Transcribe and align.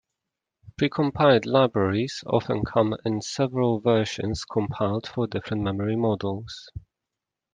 Precompiled 0.79 1.45
libraries 1.45 2.23
often 2.25 2.63
come 2.65 2.95
in 3.05 3.21
several 3.21 3.79
versions 3.79 4.45
compiled 4.45 5.05
for 5.07 5.27
different 5.27 5.61
memory 5.61 5.95
models. 5.95 6.71